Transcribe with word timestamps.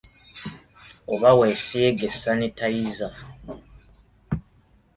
Oba 1.13 1.29
weesiige 1.39 2.07
sanitayiza. 2.21 3.09